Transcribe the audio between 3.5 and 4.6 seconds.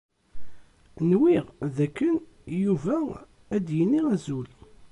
ad d-yini azul.